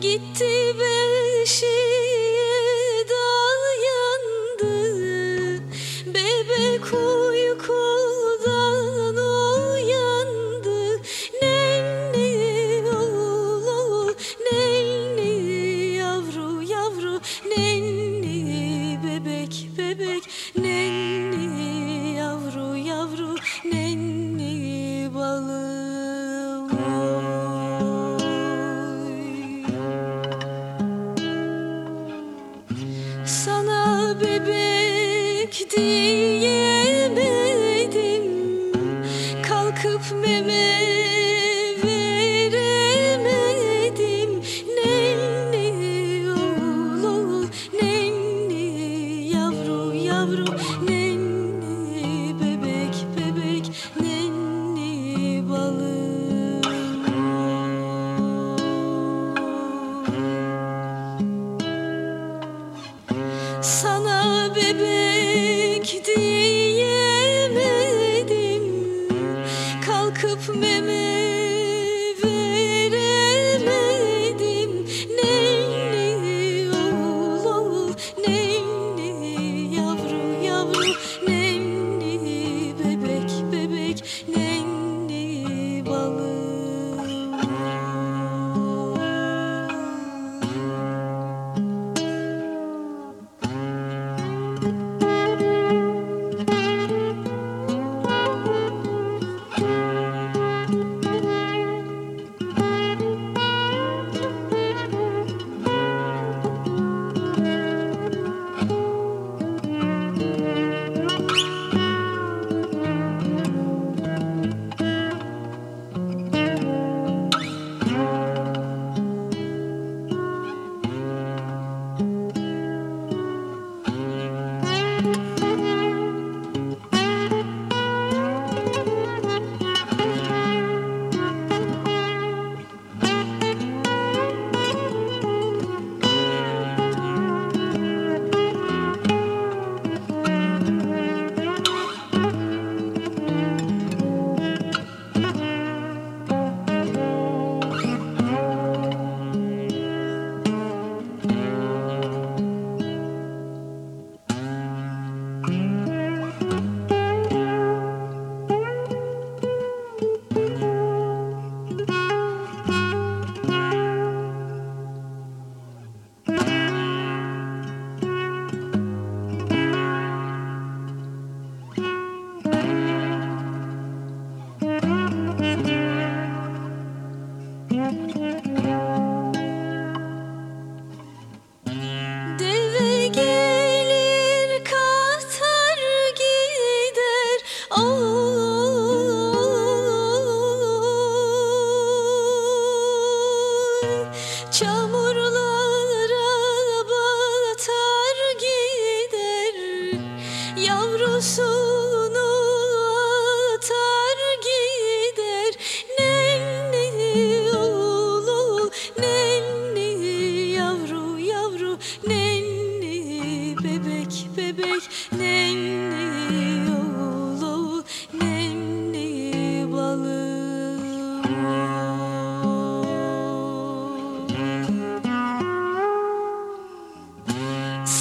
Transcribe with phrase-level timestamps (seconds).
[0.00, 1.73] gitti beşi.
[39.74, 40.80] Bakıp meme
[41.84, 42.90] veremedim.
[44.76, 47.46] Nenni oğlu,
[47.82, 48.64] nenni
[49.28, 50.44] yavru yavru
[50.82, 50.93] nenni
[70.54, 71.23] commitment.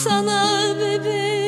[0.04, 1.43] sana bebeğim.